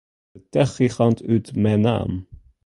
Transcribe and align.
De 0.33 0.39
techgigant 0.51 1.19
út 1.33 1.47
Menaam. 1.63 2.13